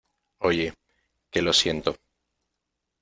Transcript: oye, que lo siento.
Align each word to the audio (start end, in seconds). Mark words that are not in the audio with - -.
oye, 0.39 0.73
que 1.29 1.43
lo 1.43 1.53
siento. 1.53 1.95